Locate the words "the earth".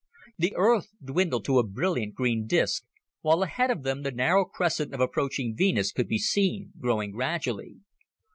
0.39-0.87